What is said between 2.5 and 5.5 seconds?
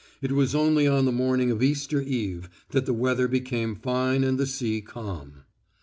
that the weather became fine and the sea calm.